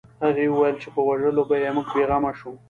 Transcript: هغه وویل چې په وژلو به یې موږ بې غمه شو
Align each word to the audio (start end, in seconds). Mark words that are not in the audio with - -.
هغه 0.23 0.43
وویل 0.49 0.75
چې 0.81 0.87
په 0.93 1.01
وژلو 1.07 1.43
به 1.49 1.55
یې 1.63 1.69
موږ 1.75 1.87
بې 1.95 2.03
غمه 2.09 2.31
شو 2.39 2.51